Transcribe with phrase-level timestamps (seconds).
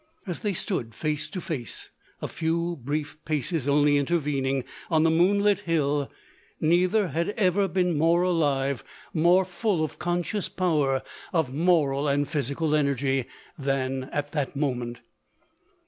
[0.25, 1.91] As they stood face to face—
[2.23, 6.09] a few brief paces only intervening— on the moon lit hill—
[6.59, 8.83] neither had ever been more alive,
[9.13, 9.99] more full of 270 LODORE.
[9.99, 13.25] conscious power, of moral and physical energy,
[13.59, 15.01] than at that moment.